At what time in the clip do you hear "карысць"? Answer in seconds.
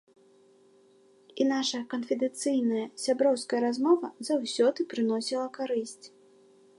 5.59-6.05